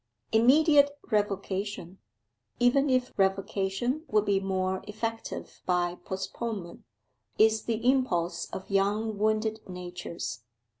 [0.31, 1.99] Immediate revocation
[2.59, 6.85] even if revocation would be more effective by postponement
[7.37, 10.41] is the impulse of young wounded natures.